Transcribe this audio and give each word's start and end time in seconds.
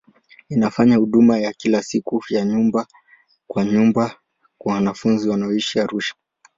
Inafanya 0.49 0.97
huduma 0.97 1.39
ya 1.39 1.53
kila 1.53 1.83
siku 1.83 2.23
ya 2.29 2.45
nyumba 2.45 2.87
kwa 3.47 3.65
nyumba 3.65 4.15
kwa 4.57 4.73
wanafunzi 4.73 5.29
wanaoishi 5.29 5.79
Arusha. 5.79 6.15